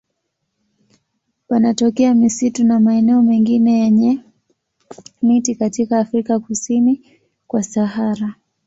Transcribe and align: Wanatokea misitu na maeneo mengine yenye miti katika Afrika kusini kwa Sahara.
Wanatokea 1.49 2.13
misitu 2.15 2.63
na 2.63 2.79
maeneo 2.79 3.21
mengine 3.21 3.79
yenye 3.79 4.19
miti 5.21 5.55
katika 5.55 5.99
Afrika 5.99 6.39
kusini 6.39 7.19
kwa 7.47 7.63
Sahara. 7.63 8.35